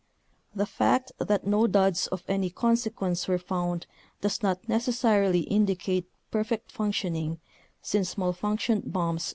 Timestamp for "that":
1.19-1.45